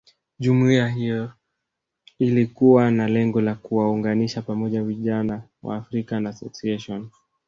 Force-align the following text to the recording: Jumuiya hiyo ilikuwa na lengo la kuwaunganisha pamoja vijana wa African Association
Jumuiya 0.39 0.87
hiyo 0.87 1.31
ilikuwa 2.19 2.91
na 2.91 3.07
lengo 3.07 3.41
la 3.41 3.55
kuwaunganisha 3.55 4.41
pamoja 4.41 4.83
vijana 4.83 5.41
wa 5.63 5.75
African 5.77 6.27
Association 6.27 7.09